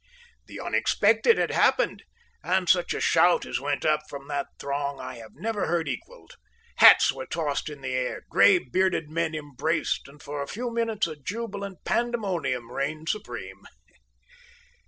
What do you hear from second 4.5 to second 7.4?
throng I have never heard equaled. Hats were